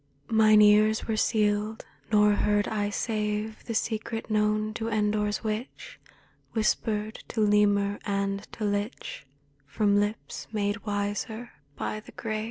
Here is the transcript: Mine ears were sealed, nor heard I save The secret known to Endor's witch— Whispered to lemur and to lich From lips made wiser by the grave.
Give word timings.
Mine 0.31 0.63
ears 0.63 1.05
were 1.07 1.15
sealed, 1.15 1.85
nor 2.11 2.33
heard 2.33 2.67
I 2.67 2.89
save 2.89 3.63
The 3.65 3.75
secret 3.75 4.31
known 4.31 4.73
to 4.73 4.87
Endor's 4.89 5.43
witch— 5.43 5.99
Whispered 6.53 7.23
to 7.27 7.39
lemur 7.39 7.99
and 8.03 8.41
to 8.53 8.63
lich 8.65 9.27
From 9.67 9.99
lips 9.99 10.47
made 10.51 10.85
wiser 10.87 11.51
by 11.75 11.99
the 11.99 12.13
grave. 12.13 12.39